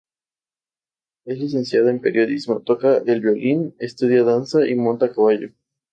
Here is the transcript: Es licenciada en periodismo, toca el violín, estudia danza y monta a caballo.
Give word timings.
Es 1.27 1.37
licenciada 1.37 1.91
en 1.91 2.01
periodismo, 2.01 2.61
toca 2.61 3.03
el 3.05 3.21
violín, 3.21 3.75
estudia 3.77 4.23
danza 4.23 4.65
y 4.67 4.73
monta 4.73 5.05
a 5.05 5.13
caballo. 5.13 5.51